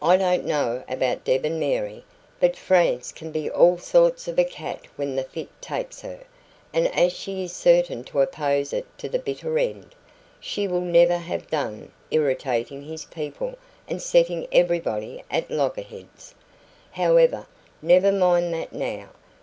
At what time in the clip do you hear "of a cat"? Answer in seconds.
4.26-4.86